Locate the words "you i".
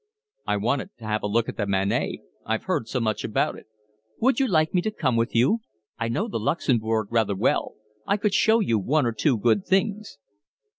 5.35-6.07